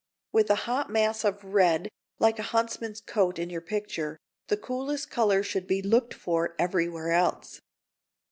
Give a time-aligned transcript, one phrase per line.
[0.31, 5.11] With a hot mass of red like a huntsman's coat in your picture, the coolest
[5.11, 7.61] colour should be looked for everywhere else.